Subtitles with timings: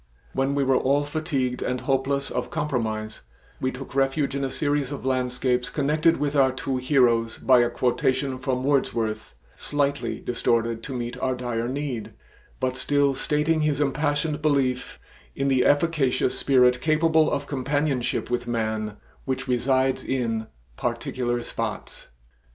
[0.33, 3.21] When we were all fatigued and hopeless of compromise,
[3.59, 7.69] we took refuge in a series of landscapes connected with our two heroes by a
[7.69, 12.13] quotation from Wordsworth slightly distorted to meet our dire need,
[12.59, 14.97] but still stating his impassioned belief
[15.35, 20.47] in the efficacious spirit capable of companionship with man which resides in
[20.77, 22.07] "particular spots."